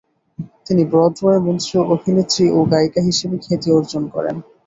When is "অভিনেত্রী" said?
1.93-2.45